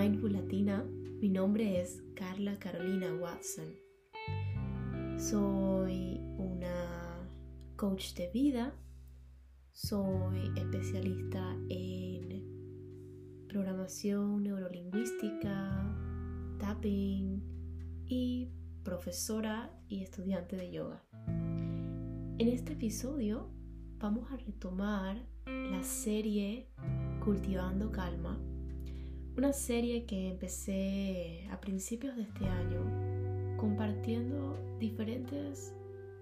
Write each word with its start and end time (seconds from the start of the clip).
Mindful 0.00 0.32
Latina. 0.32 0.82
Mi 1.20 1.28
nombre 1.28 1.78
es 1.78 2.02
Carla 2.14 2.58
Carolina 2.58 3.12
Watson. 3.20 3.66
Soy 5.18 6.18
una 6.38 7.28
coach 7.76 8.14
de 8.14 8.30
vida. 8.32 8.74
Soy 9.72 10.52
especialista 10.56 11.54
en 11.68 13.44
programación 13.46 14.42
neurolingüística, 14.42 15.94
tapping 16.58 17.42
y 18.06 18.48
profesora 18.82 19.70
y 19.86 20.02
estudiante 20.02 20.56
de 20.56 20.72
yoga. 20.72 21.04
En 21.26 22.48
este 22.48 22.72
episodio 22.72 23.50
vamos 23.98 24.32
a 24.32 24.38
retomar 24.38 25.22
la 25.44 25.82
serie 25.82 26.70
Cultivando 27.22 27.92
Calma, 27.92 28.40
una 29.36 29.52
serie 29.52 30.04
que 30.04 30.28
empecé 30.30 31.46
a 31.50 31.60
principios 31.60 32.16
de 32.16 32.22
este 32.22 32.46
año 32.46 33.56
compartiendo 33.56 34.56
diferentes 34.78 35.72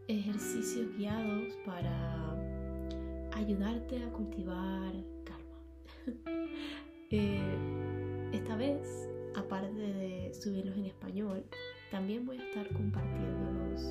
ejercicios 0.09 0.97
guiados 0.97 1.55
para 1.65 2.37
ayudarte 3.33 4.03
a 4.03 4.11
cultivar 4.11 4.93
calma. 5.25 6.49
Eh, 7.11 7.41
esta 8.35 8.55
vez, 8.55 9.09
aparte 9.35 9.73
de 9.73 10.35
subirlos 10.35 10.77
en 10.77 10.85
español, 10.85 11.43
también 11.91 12.27
voy 12.27 12.37
a 12.37 12.43
estar 12.43 12.69
compartiéndolos 12.75 13.83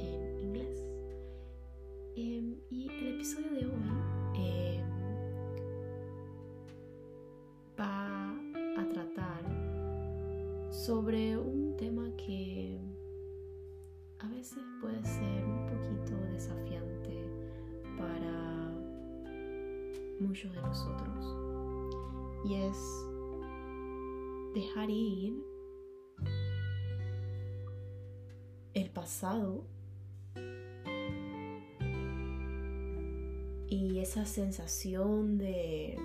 en 0.00 0.40
inglés. 0.40 0.84
Em, 2.16 2.56
y 2.68 2.88
el 2.88 3.14
episodio 3.14 3.52
de 3.52 3.66
hoy 3.66 4.11
sobre 10.92 11.38
un 11.38 11.74
tema 11.78 12.04
que 12.18 12.78
a 14.18 14.28
veces 14.28 14.62
puede 14.78 15.02
ser 15.02 15.42
un 15.42 15.64
poquito 15.64 16.14
desafiante 16.30 17.16
para 17.96 18.70
muchos 20.20 20.52
de 20.52 20.60
nosotros 20.60 21.34
y 22.44 22.56
es 22.56 22.76
dejar 24.54 24.90
ir 24.90 25.42
el 28.74 28.90
pasado 28.90 29.64
y 33.66 33.98
esa 33.98 34.26
sensación 34.26 35.38
de 35.38 35.96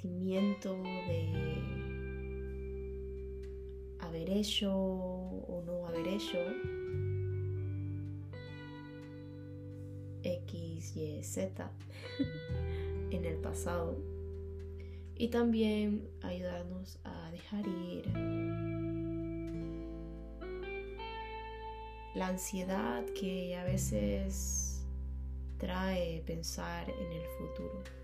arrepentimiento 0.00 0.82
de 0.82 1.62
haber 4.00 4.30
hecho 4.30 4.72
o 4.72 5.62
no 5.66 5.86
haber 5.86 6.08
hecho 6.08 6.38
X, 10.22 10.96
Y, 10.96 11.22
Z 11.22 11.70
en 13.10 13.24
el 13.24 13.36
pasado 13.36 13.96
y 15.16 15.28
también 15.28 16.08
ayudarnos 16.22 16.98
a 17.04 17.30
dejar 17.30 17.66
ir 17.66 18.06
la 22.14 22.28
ansiedad 22.28 23.04
que 23.18 23.56
a 23.56 23.64
veces 23.64 24.82
trae 25.58 26.22
pensar 26.26 26.88
en 26.88 27.12
el 27.12 27.26
futuro. 27.38 27.99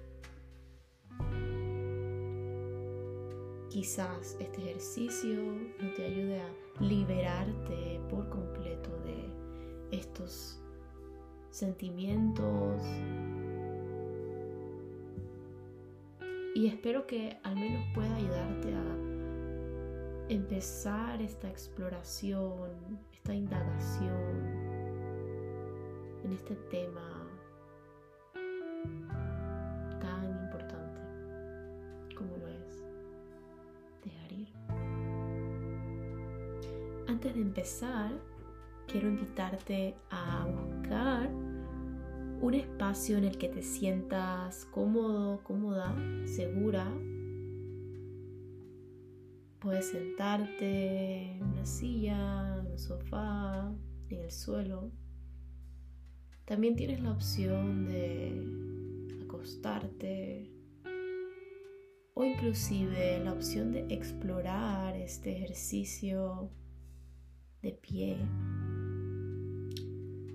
Quizás 3.71 4.37
este 4.41 4.63
ejercicio 4.63 5.43
no 5.81 5.93
te 5.95 6.05
ayude 6.05 6.41
a 6.41 6.83
liberarte 6.83 8.01
por 8.09 8.29
completo 8.29 8.91
de 9.05 9.99
estos 9.99 10.61
sentimientos, 11.51 12.83
Y 16.57 16.69
espero 16.69 17.07
que 17.07 17.37
al 17.43 17.55
menos 17.55 17.85
pueda 17.93 18.17
ayudarte 18.17 18.73
a 18.73 20.31
empezar 20.31 21.21
esta 21.21 21.51
exploración, 21.51 22.99
esta 23.13 23.35
indagación 23.35 24.57
en 26.25 26.33
este 26.33 26.55
tema 26.71 27.16
Antes 37.09 37.35
de 37.35 37.41
empezar, 37.41 38.11
quiero 38.89 39.09
invitarte 39.09 39.95
a 40.11 40.45
buscar 40.47 41.31
un 42.41 42.53
espacio 42.53 43.17
en 43.17 43.25
el 43.25 43.39
que 43.39 43.49
te 43.49 43.63
sientas 43.63 44.65
cómodo, 44.67 45.41
cómoda, 45.45 45.95
segura. 46.25 46.93
Puedes 49.61 49.89
sentarte 49.91 51.37
en 51.37 51.45
una 51.45 51.65
silla, 51.65 52.59
en 52.59 52.73
un 52.73 52.79
sofá, 52.79 53.73
en 54.09 54.21
el 54.21 54.33
suelo. 54.33 54.91
También 56.45 56.75
tienes 56.75 57.01
la 57.01 57.13
opción 57.13 57.87
de 57.87 59.23
acostarte 59.25 60.53
o 62.15 62.25
inclusive 62.25 63.21
la 63.23 63.33
opción 63.33 63.71
de 63.71 63.87
explorar 63.95 64.97
este 64.97 65.37
ejercicio 65.37 66.51
de 67.67 67.73
pie. 67.73 68.17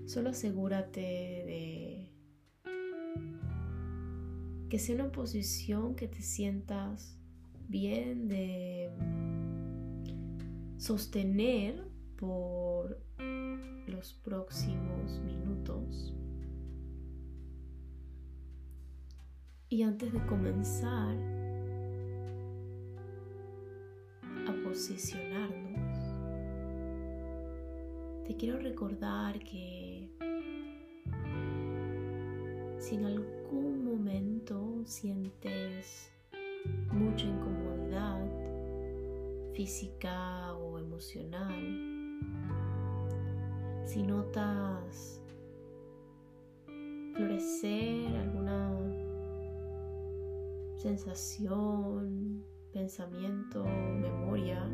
Solo 0.06 0.30
asegúrate 0.30 1.00
de 1.00 2.12
que 4.68 4.78
sea 4.78 4.96
una 4.96 5.10
posición 5.12 5.94
que 5.94 6.08
te 6.08 6.20
sientas 6.20 7.18
bien 7.68 8.28
de 8.28 8.90
sostener 10.76 11.88
por 12.16 13.02
los 13.86 14.12
próximos 14.12 15.20
minutos. 15.24 16.14
Y 19.70 19.82
antes 19.84 20.12
de 20.12 20.26
comenzar 20.26 21.16
a 24.46 24.64
posicionarnos, 24.64 25.71
te 28.32 28.38
quiero 28.38 28.58
recordar 28.60 29.38
que 29.40 30.08
si 32.78 32.94
en 32.94 33.04
algún 33.04 33.84
momento 33.84 34.80
sientes 34.86 36.10
mucha 36.92 37.26
incomodidad 37.26 38.24
física 39.52 40.54
o 40.54 40.78
emocional, 40.78 41.52
si 43.84 44.02
notas 44.02 45.20
florecer 47.12 48.16
alguna 48.16 48.72
sensación, 50.78 52.42
pensamiento, 52.72 53.62
memoria, 53.62 54.66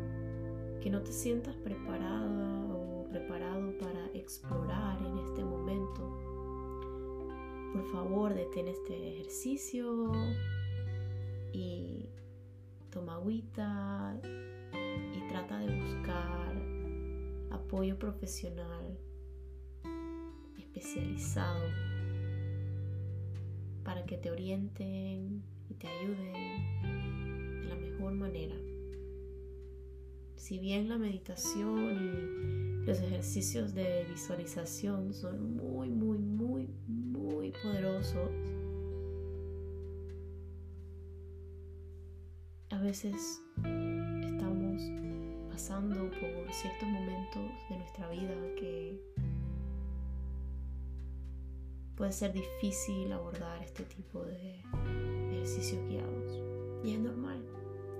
que 0.81 0.89
no 0.89 1.01
te 1.01 1.11
sientas 1.11 1.57
preparada 1.57 2.59
preparado 3.09 3.77
para 3.77 4.05
explorar 4.13 4.99
en 5.01 5.17
este 5.17 5.43
momento, 5.43 6.01
por 7.73 7.85
favor 7.91 8.33
detén 8.33 8.67
este 8.67 9.13
ejercicio 9.13 10.11
y 11.51 12.09
toma 12.89 13.15
agüita 13.15 14.19
y 15.13 15.27
trata 15.29 15.59
de 15.59 15.81
buscar 15.81 16.55
apoyo 17.51 17.97
profesional 17.97 18.97
especializado 20.57 21.65
para 23.83 24.05
que 24.05 24.17
te 24.17 24.31
orienten 24.31 25.43
y 25.69 25.73
te 25.75 25.87
ayuden 25.87 27.61
de 27.61 27.67
la 27.67 27.75
mejor 27.75 28.13
manera. 28.13 28.55
Si 30.35 30.59
bien 30.59 30.89
la 30.89 30.97
meditación 30.97 32.65
y 32.65 32.68
los 32.89 33.01
ejercicios 33.01 33.75
de 33.75 34.03
visualización 34.09 35.13
son 35.13 35.55
muy, 35.57 35.91
muy, 35.91 36.17
muy, 36.17 36.67
muy 36.87 37.51
poderosos, 37.61 38.31
a 42.71 42.79
veces 42.81 43.43
estamos 44.25 44.81
pasando 45.51 46.09
por 46.09 46.51
ciertos 46.51 46.89
momentos 46.89 47.51
de 47.69 47.77
nuestra 47.77 48.09
vida 48.09 48.33
que 48.57 48.99
puede 51.95 52.11
ser 52.11 52.33
difícil 52.33 53.11
abordar 53.11 53.61
este 53.61 53.83
tipo 53.83 54.23
de 54.25 54.63
ejercicios 55.31 55.87
guiados. 55.87 56.41
Y 56.83 56.93
es 56.93 56.99
normal. 56.99 57.45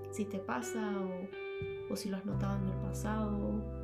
Si 0.10 0.26
te 0.26 0.40
pasa 0.40 1.00
o, 1.00 1.94
o 1.94 1.96
si 1.96 2.10
lo 2.10 2.18
has 2.18 2.26
notado 2.26 2.58
en 2.58 2.70
el 2.70 2.80
pasado, 2.80 3.79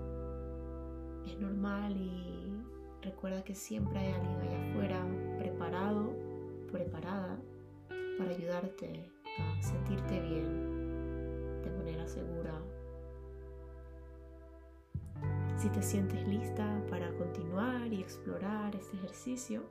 es 1.25 1.39
normal 1.39 1.95
y 1.98 2.54
recuerda 3.01 3.44
que 3.44 3.56
siempre 3.56 4.00
hay 4.00 4.13
alguien 4.13 4.39
allá 4.42 4.72
afuera 4.72 5.06
preparado, 5.38 6.13
preparada 6.72 7.38
para 8.18 8.31
ayudarte 8.31 9.12
a 9.39 9.62
sentirte 9.62 10.19
bien 10.22 11.62
de 11.63 11.72
manera 11.72 12.07
segura. 12.07 12.54
Si 15.57 15.69
te 15.69 15.81
sientes 15.81 16.27
lista 16.27 16.81
para 16.89 17.12
continuar 17.18 17.92
y 17.92 18.01
explorar 18.01 18.75
este 18.75 18.98
ejercicio, 18.98 19.63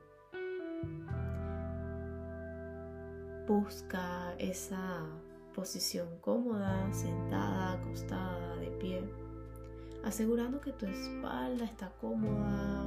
busca 3.46 4.34
esa 4.38 5.06
posición 5.54 6.08
cómoda, 6.20 6.92
sentada, 6.92 7.74
acostada, 7.74 8.56
de 8.56 8.70
pie, 8.72 9.04
asegurando 10.04 10.60
que 10.60 10.72
tu 10.72 10.86
espalda 10.86 11.64
está 11.64 11.90
cómoda, 12.00 12.86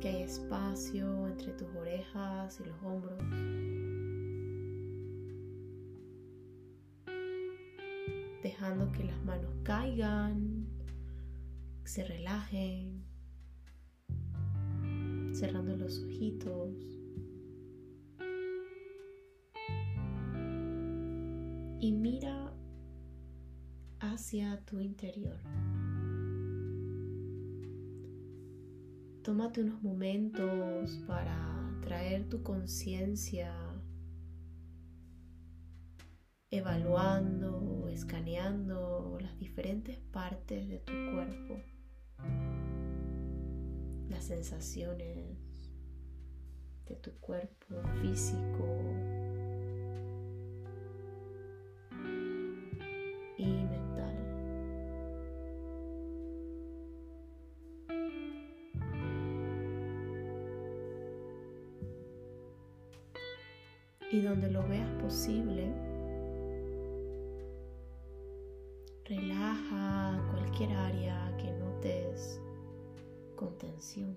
que 0.00 0.08
hay 0.08 0.22
espacio 0.22 1.26
entre 1.28 1.52
tus 1.52 1.68
orejas 1.74 2.60
y 2.60 2.64
los 2.64 2.82
hombros. 2.82 3.18
Dejando 8.42 8.90
que 8.92 9.04
las 9.04 9.24
manos 9.24 9.50
caigan, 9.62 10.66
se 11.84 12.04
relajen, 12.04 13.04
cerrando 15.32 15.76
los 15.76 16.02
ojitos. 16.04 16.74
Y 21.82 21.92
mira 21.92 22.52
hacia 24.12 24.60
tu 24.64 24.80
interior. 24.80 25.38
Tómate 29.22 29.60
unos 29.62 29.82
momentos 29.82 30.98
para 31.06 31.78
traer 31.82 32.28
tu 32.28 32.42
conciencia 32.42 33.54
evaluando, 36.50 37.88
escaneando 37.88 39.18
las 39.20 39.38
diferentes 39.38 39.98
partes 40.12 40.68
de 40.68 40.78
tu 40.78 40.92
cuerpo, 41.12 41.60
las 44.08 44.24
sensaciones 44.24 45.38
de 46.86 46.96
tu 46.96 47.12
cuerpo 47.20 47.80
físico 48.02 48.79
Y 64.12 64.20
donde 64.20 64.50
lo 64.50 64.66
veas 64.66 64.90
posible, 65.02 65.72
Relaja 69.10 70.22
cualquier 70.30 70.70
área 70.70 71.36
que 71.36 71.50
notes 71.50 72.40
con 73.34 73.58
tensión. 73.58 74.16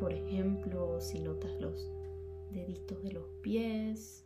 Por 0.00 0.12
ejemplo, 0.12 1.00
si 1.00 1.20
notas 1.20 1.52
los 1.60 1.88
deditos 2.50 3.00
de 3.04 3.12
los 3.12 3.28
pies 3.42 4.24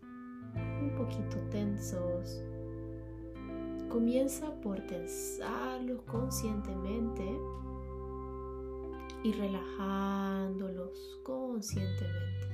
un 0.55 0.94
poquito 0.96 1.37
tensos, 1.50 2.43
comienza 3.90 4.50
por 4.62 4.81
tensarlos 4.87 6.00
conscientemente 6.05 7.38
y 9.25 9.32
relajándolos 9.32 11.20
conscientemente. 11.23 12.51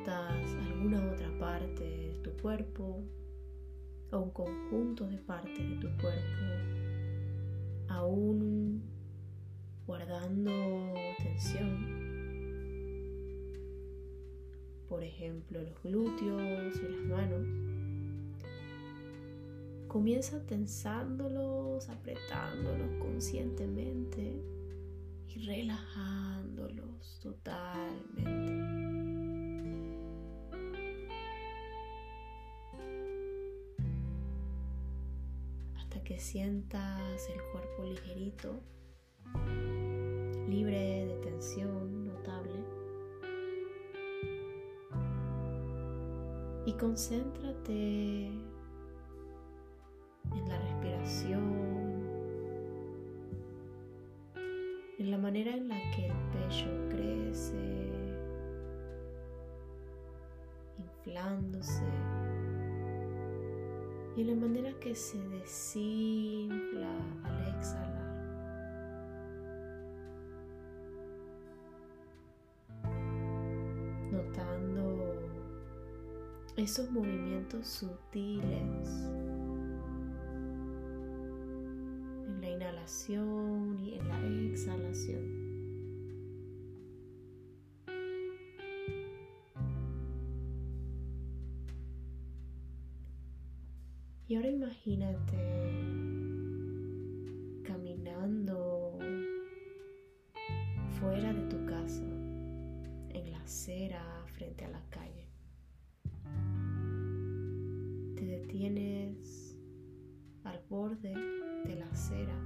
Notas 0.00 0.56
alguna 0.66 1.10
otra 1.12 1.30
parte 1.38 1.84
de 1.84 2.20
tu 2.22 2.30
cuerpo 2.42 3.04
o 4.12 4.18
un 4.18 4.30
conjunto 4.30 5.06
de 5.06 5.18
partes 5.18 5.58
de 5.58 5.76
tu 5.76 5.88
cuerpo, 6.00 6.44
aún 7.88 8.82
guardando 9.86 10.50
tensión, 11.18 11.86
por 14.88 15.02
ejemplo 15.02 15.62
los 15.62 15.82
glúteos 15.82 16.76
y 16.76 16.88
las 16.88 17.04
manos, 17.08 17.46
comienza 19.88 20.44
tensándolos, 20.46 21.88
apretándolos 21.88 22.90
conscientemente 23.00 24.42
y 25.28 25.46
relajándolos 25.46 27.20
totalmente. 27.22 28.59
Que 36.10 36.18
sientas 36.18 37.28
el 37.28 37.40
cuerpo 37.52 37.84
ligerito, 37.84 38.60
libre 40.48 41.06
de 41.06 41.14
tensión 41.22 42.04
notable. 42.04 42.64
Y 46.66 46.72
concéntrate 46.72 48.26
en 48.26 48.42
la 50.48 50.58
respiración, 50.58 52.02
en 54.98 55.10
la 55.12 55.18
manera 55.18 55.54
en 55.54 55.68
la 55.68 55.78
que 55.92 56.06
el 56.06 56.12
pecho 56.32 56.66
crece, 56.88 57.88
inflándose 60.76 61.84
y 64.16 64.24
la 64.24 64.34
manera 64.34 64.72
que 64.80 64.94
se 64.94 65.18
desinfla 65.28 66.90
al 67.24 67.56
exhalar. 67.56 68.00
Notando 74.10 75.30
esos 76.56 76.90
movimientos 76.90 77.66
sutiles 77.68 78.88
en 82.26 82.40
la 82.40 82.50
inhalación 82.50 83.78
y 83.84 83.94
en 83.94 84.08
la 84.08 84.50
exhalación. 84.50 85.29
Y 94.30 94.36
ahora 94.36 94.48
imagínate 94.48 95.36
caminando 97.64 98.96
fuera 101.00 101.32
de 101.32 101.42
tu 101.48 101.66
casa, 101.66 102.04
en 103.08 103.32
la 103.32 103.40
acera 103.40 104.24
frente 104.26 104.66
a 104.66 104.68
la 104.68 104.84
calle. 104.88 105.26
Te 108.14 108.24
detienes 108.24 109.58
al 110.44 110.62
borde 110.70 111.12
de 111.64 111.74
la 111.74 111.86
acera 111.86 112.40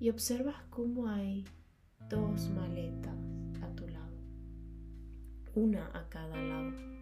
y 0.00 0.08
observas 0.08 0.56
cómo 0.70 1.06
hay 1.06 1.44
dos 2.08 2.48
maletas 2.48 3.14
a 3.60 3.68
tu 3.74 3.86
lado, 3.88 4.16
una 5.54 5.86
a 5.92 6.08
cada 6.08 6.34
lado. 6.34 6.95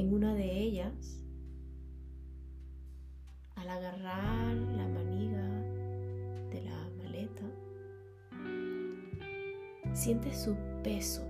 En 0.00 0.14
una 0.14 0.34
de 0.34 0.50
ellas, 0.50 1.22
al 3.54 3.68
agarrar 3.68 4.56
la 4.56 4.88
manilla 4.88 5.46
de 6.50 6.62
la 6.62 6.88
maleta, 6.96 7.42
sientes 9.92 10.40
su 10.44 10.56
peso, 10.82 11.20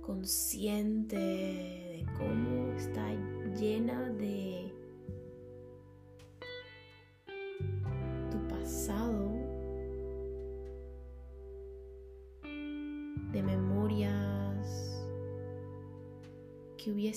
consciente 0.00 1.16
de 1.16 2.06
cómo 2.16 2.70
está 2.76 3.04
llena 3.58 4.08
de 4.10 4.72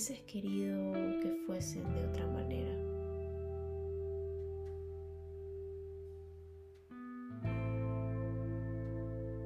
hubieses 0.00 0.22
querido 0.22 0.92
que 1.20 1.30
fuesen 1.44 1.84
de 1.92 2.06
otra 2.06 2.26
manera. 2.28 2.74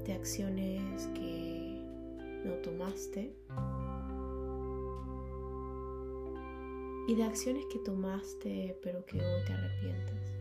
De 0.04 0.12
acciones 0.12 1.08
que 1.08 1.82
no 2.44 2.52
tomaste. 2.62 3.34
Y 7.08 7.16
de 7.16 7.24
acciones 7.24 7.64
que 7.72 7.80
tomaste 7.80 8.78
pero 8.80 9.04
que 9.06 9.16
hoy 9.16 9.44
te 9.46 9.52
arrepientes. 9.54 10.34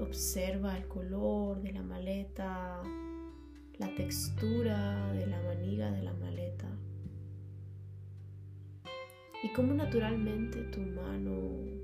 Observa 0.00 0.78
el 0.78 0.88
color 0.88 1.60
de 1.60 1.72
la 1.72 1.82
maleta, 1.82 2.82
la 3.78 3.94
textura 3.94 5.12
de 5.12 5.26
la 5.26 5.40
manilla 5.42 5.90
de 5.92 6.02
la 6.02 6.12
maleta 6.14 6.66
y 9.42 9.52
cómo 9.52 9.72
naturalmente 9.72 10.62
tu 10.64 10.80
mano 10.80 11.78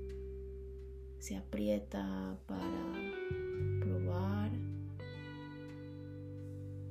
se 1.19 1.37
aprieta 1.37 2.37
para 2.45 2.93
probar 3.79 4.51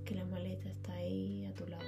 que 0.06 0.14
la 0.14 0.24
maleta 0.24 0.70
está 0.70 0.94
ahí 0.94 1.44
a 1.44 1.54
tu 1.54 1.66
lado. 1.66 1.84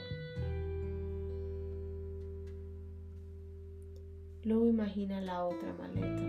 Luego 4.44 4.66
imagina 4.66 5.20
la 5.23 5.44
otra 5.44 5.73
maleta 5.73 6.23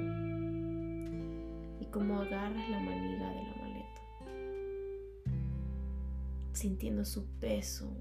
y 1.82 1.86
cómo 1.92 2.22
agarras 2.22 2.70
la 2.70 2.80
manilla 2.80 3.30
de 3.30 3.44
la 3.44 3.57
sintiendo 6.58 7.06
su 7.06 7.28
peso, 7.40 7.96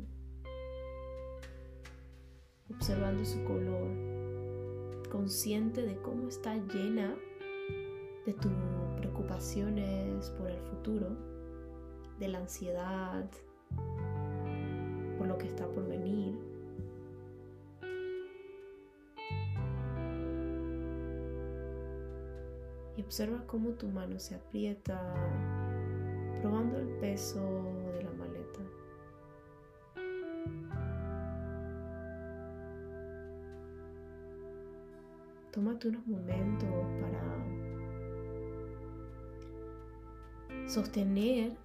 observando 2.70 3.24
su 3.24 3.44
color, 3.44 5.10
consciente 5.10 5.82
de 5.82 5.96
cómo 6.00 6.28
está 6.28 6.56
llena 6.56 7.14
de 8.24 8.32
tus 8.32 8.52
preocupaciones 8.96 10.30
por 10.30 10.50
el 10.50 10.58
futuro, 10.60 11.16
de 12.18 12.28
la 12.28 12.38
ansiedad 12.38 13.30
por 15.18 15.26
lo 15.26 15.36
que 15.36 15.48
está 15.48 15.66
por 15.68 15.86
venir. 15.86 16.34
Y 22.96 23.02
observa 23.02 23.46
cómo 23.46 23.72
tu 23.72 23.88
mano 23.88 24.18
se 24.18 24.34
aprieta, 24.34 24.98
probando 26.40 26.78
el 26.78 26.88
peso 27.00 27.75
Tómate 35.56 35.88
unos 35.88 36.06
momentos 36.06 36.68
para 37.00 37.22
sostener 40.68 41.56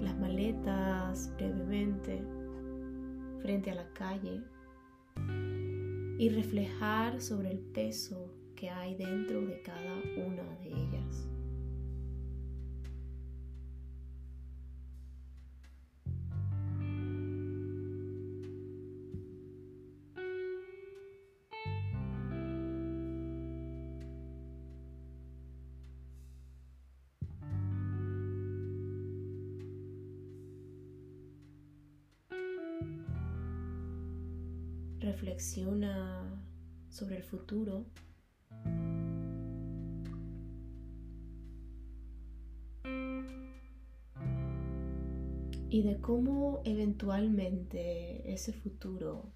las 0.00 0.16
maletas 0.16 1.34
brevemente 1.36 2.22
frente 3.42 3.72
a 3.72 3.74
la 3.74 3.92
calle 3.94 4.44
y 6.20 6.28
reflejar 6.28 7.20
sobre 7.20 7.50
el 7.50 7.58
peso 7.58 8.32
que 8.54 8.70
hay 8.70 8.94
dentro 8.94 9.40
de 9.40 9.60
cada 9.60 9.96
una 10.24 10.44
de 10.60 10.68
ellas. 10.68 10.85
Sobre 36.90 37.16
el 37.16 37.22
futuro 37.22 37.86
y 45.70 45.82
de 45.82 45.98
cómo 46.02 46.60
eventualmente 46.66 48.30
ese 48.30 48.52
futuro 48.52 49.32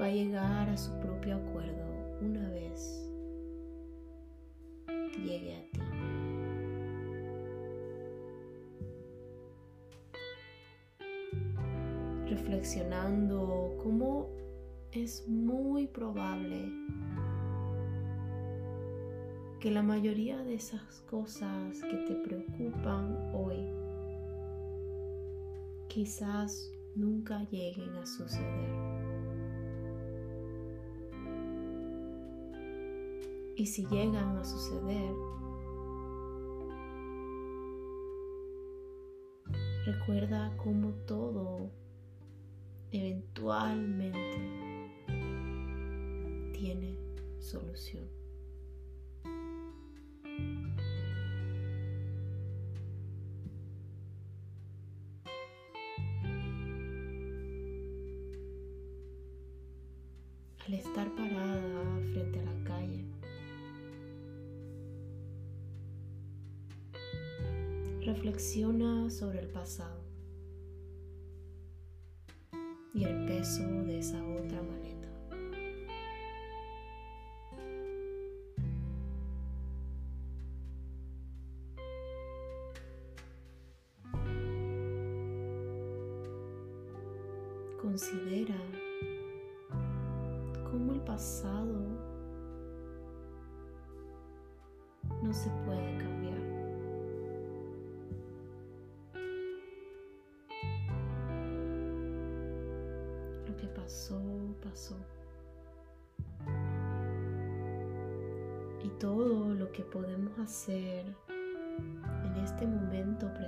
va 0.00 0.06
a 0.06 0.10
llegar 0.10 0.68
a 0.70 0.76
su 0.76 0.90
propio 0.98 1.36
acuerdo 1.36 2.18
una 2.20 2.50
vez 2.50 3.08
llegue 5.24 5.54
a 5.54 5.70
ti. 5.70 5.87
Reflexionando 12.38 13.76
cómo 13.82 14.28
es 14.92 15.26
muy 15.28 15.88
probable 15.88 16.72
que 19.60 19.72
la 19.72 19.82
mayoría 19.82 20.38
de 20.44 20.54
esas 20.54 21.00
cosas 21.10 21.80
que 21.82 21.96
te 22.06 22.14
preocupan 22.14 23.34
hoy 23.34 23.66
quizás 25.88 26.72
nunca 26.94 27.42
lleguen 27.50 27.90
a 27.96 28.06
suceder. 28.06 28.70
Y 33.56 33.66
si 33.66 33.84
llegan 33.86 34.36
a 34.36 34.44
suceder, 34.44 35.12
recuerda 39.84 40.56
cómo 40.56 40.92
todo 41.04 41.72
eventualmente 42.92 44.18
tiene 46.52 46.96
solución. 47.38 48.17
Y 72.98 73.04
el 73.04 73.26
peso 73.26 73.62
de 73.84 73.98
esa 73.98 74.18
otra 74.26 74.60
maleta. 74.60 74.97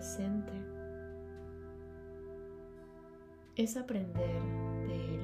Presente. 0.00 0.52
Es 3.54 3.76
aprender 3.76 4.42
de 4.88 5.14
él. 5.14 5.20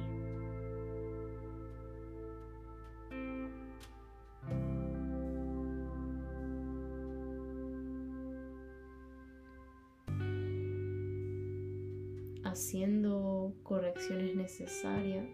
haciendo 12.43 13.53
correcciones 13.61 14.35
necesarias, 14.35 15.27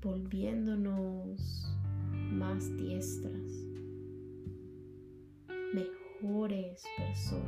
volviéndonos 0.00 1.76
más 2.32 2.76
diestras, 2.76 3.67
mejores 6.48 6.84
personas. 6.96 7.44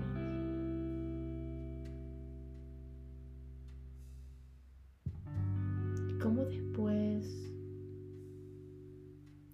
Cómo 6.23 6.45
después 6.45 7.27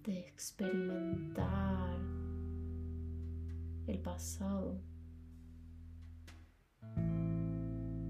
de 0.03 0.19
experimentar 0.19 1.97
el 3.87 3.99
pasado, 3.99 4.81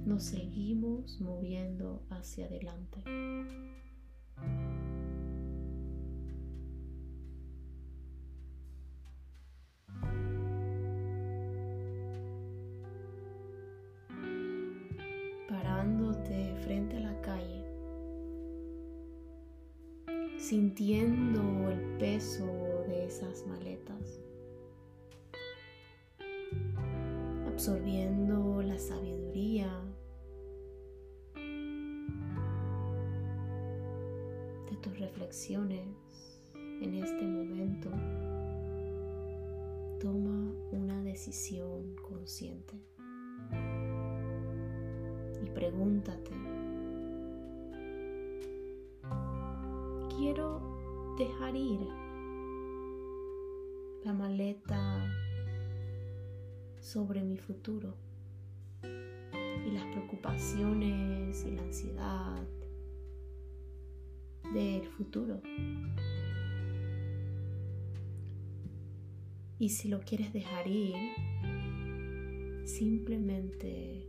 nos 0.05 0.23
seguimos 0.23 1.21
moviendo 1.21 2.03
hacia 2.09 2.47
adelante. 2.47 3.03
Sintiendo 20.77 21.71
el 21.71 21.97
peso 21.97 22.45
de 22.87 23.05
esas 23.05 23.47
maletas, 23.47 24.19
absorbiendo 27.47 28.61
la 28.61 28.77
sabiduría. 28.77 29.67
Reflexiones 34.99 36.39
en 36.55 36.93
este 36.95 37.23
momento, 37.23 37.89
toma 39.99 40.51
una 40.71 41.03
decisión 41.03 41.95
consciente. 42.07 42.73
Y 45.43 45.49
pregúntate, 45.51 46.31
quiero 50.17 51.15
dejar 51.15 51.55
ir 51.55 51.79
la 54.03 54.13
maleta 54.13 55.05
sobre 56.79 57.21
mi 57.21 57.37
futuro 57.37 57.95
y 58.83 59.71
las 59.71 59.85
preocupaciones 59.91 61.45
y 61.45 61.51
la 61.51 61.61
ansiedad 61.61 62.47
del 64.53 64.87
futuro. 64.87 65.39
Y 69.59 69.69
si 69.69 69.87
lo 69.87 69.99
quieres 69.99 70.33
dejar 70.33 70.67
ir, 70.67 70.95
simplemente 72.65 74.07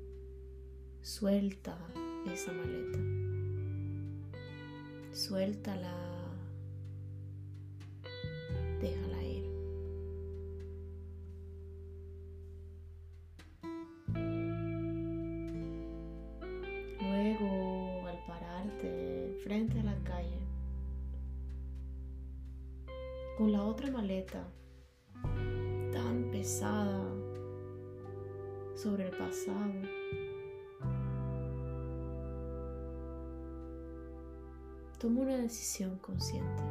suelta 1.03 1.79
esa 2.33 2.53
maleta. 2.53 3.38
Suéltala. 5.19 5.99
Déjala 8.81 9.23
ir. 9.25 9.45
Luego, 17.01 18.07
al 18.07 18.25
pararte 18.29 19.37
frente 19.43 19.81
a 19.81 19.83
la 19.83 19.97
calle, 20.05 20.39
con 23.37 23.51
la 23.51 23.65
otra 23.65 23.91
maleta 23.91 24.47
tan 25.93 26.29
pesada 26.31 27.03
sobre 28.77 29.09
el 29.09 29.17
pasado. 29.17 30.18
Toma 34.99 35.21
una 35.21 35.37
decisión 35.37 35.97
consciente 35.99 36.65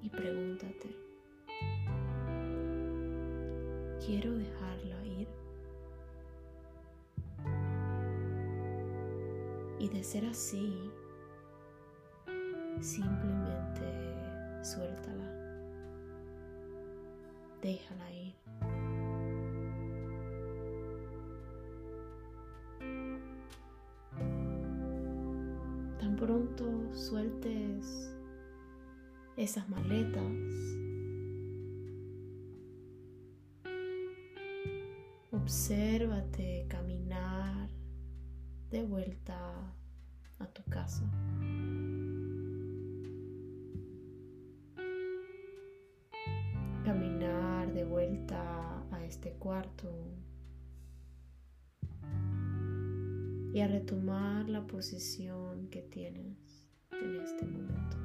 y 0.00 0.08
pregúntate, 0.08 0.96
¿quiero 4.06 4.32
dejarla 4.32 5.04
ir? 5.04 5.28
Y 9.80 9.88
de 9.88 10.04
ser 10.04 10.24
así, 10.26 10.88
simplemente 12.80 14.62
suéltala. 14.62 15.32
Déjala 17.60 18.12
ir. 18.12 18.36
Sueltes 26.96 28.10
esas 29.36 29.68
maletas, 29.68 30.22
obsérvate 35.30 36.66
caminar 36.68 37.68
de 38.70 38.82
vuelta 38.82 39.74
a 40.38 40.46
tu 40.46 40.62
casa. 40.64 41.04
caminar 46.84 47.74
de 47.74 47.84
vuelta 47.84 48.86
a 48.92 49.04
este 49.04 49.32
cuarto. 49.32 49.90
Y 53.52 53.60
a 53.60 53.66
retomar 53.66 54.48
la 54.48 54.64
posición 54.68 55.66
que 55.68 55.82
tienes 55.82 56.45
en 57.02 57.16
este 57.16 57.44
momento. 57.46 57.96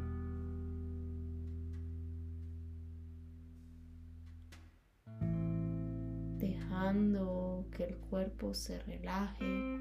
Dejando 6.37 7.65
que 7.71 7.85
el 7.85 7.97
cuerpo 7.97 8.53
se 8.53 8.79
relaje, 8.79 9.79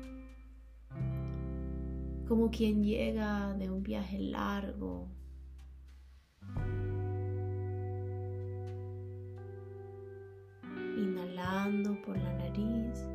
como 2.29 2.51
quien 2.51 2.85
llega 2.85 3.55
de 3.55 3.71
un 3.71 3.83
viaje 3.83 4.19
largo 4.19 5.09
por 12.05 12.17
la 12.17 12.33
nariz, 12.35 13.07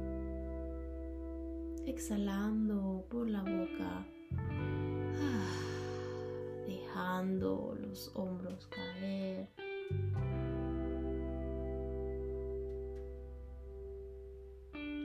exhalando 1.85 3.05
por 3.09 3.29
la 3.29 3.41
boca, 3.41 4.05
los 7.23 8.11
hombros 8.15 8.67
caer. 8.67 9.47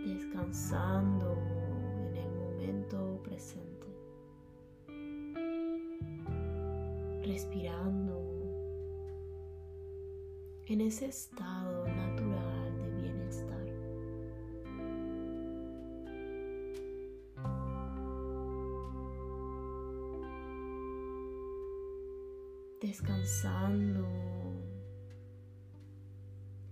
Descansando 0.06 1.36
en 2.08 2.16
el 2.16 2.30
momento 2.32 3.20
presente. 3.22 3.86
Respirando 7.24 8.18
en 10.66 10.80
ese 10.80 11.06
estado 11.06 11.69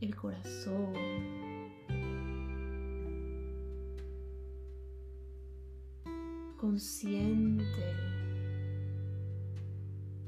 el 0.01 0.15
corazón. 0.17 0.93
Consciente 6.57 7.65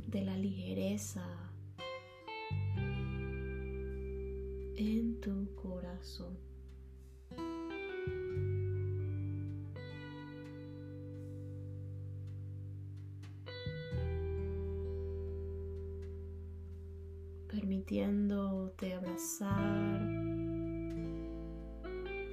de 0.06 0.22
la 0.22 0.36
ligereza 0.36 1.26
en 4.76 5.20
tu 5.20 5.52
corazón. 5.56 6.49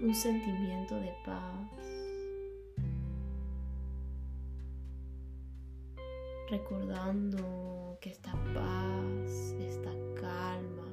Un 0.08 0.15
sentimiento 0.15 0.96
de 0.96 1.13
paz, 1.26 1.67
recordando 6.50 7.98
que 8.00 8.12
esta 8.12 8.32
paz, 8.54 9.54
esta 9.60 9.91
calma 10.15 10.88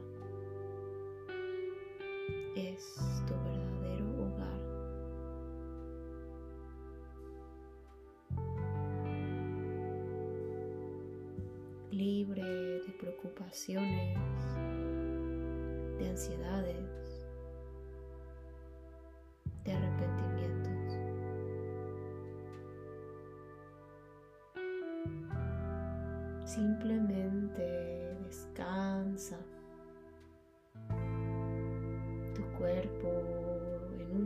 es 2.56 2.96
tu 3.28 3.34
verdadero 3.44 4.04
hogar. 4.24 4.60
libre 11.92 12.42
de 12.42 12.92
preocupaciones, 12.98 14.18
de 16.00 16.10
ansiedades, 16.10 17.03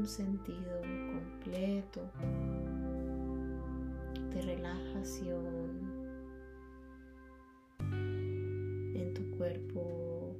sentido 0.08 0.80
completo 1.12 2.10
de 4.30 4.40
relajación 4.40 5.98
en 8.94 9.14
tu 9.14 9.30
cuerpo, 9.36 10.34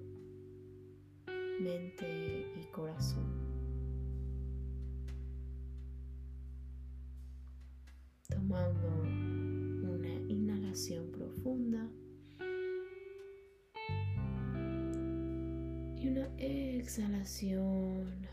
mente 1.60 2.50
y 2.58 2.64
corazón. 2.72 3.26
Tomando 8.30 9.02
una 9.82 10.14
inhalación 10.28 11.12
profunda 11.12 11.86
y 15.98 16.08
una 16.08 16.28
exhalación 16.38 18.26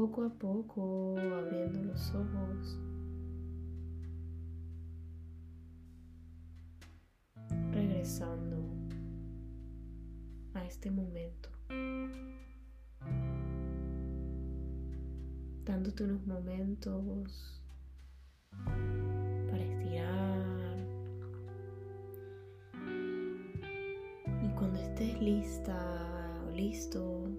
Poco 0.00 0.24
a 0.24 0.30
poco 0.30 1.14
abriendo 1.18 1.82
los 1.82 2.14
ojos. 2.14 2.80
Regresando 7.70 8.64
a 10.54 10.64
este 10.64 10.90
momento. 10.90 11.50
Dándote 15.66 16.04
unos 16.04 16.26
momentos 16.26 17.62
para 18.54 19.62
estirar. 19.62 20.78
Y 24.42 24.48
cuando 24.54 24.80
estés 24.80 25.20
lista 25.20 26.42
o 26.48 26.50
listo, 26.52 27.29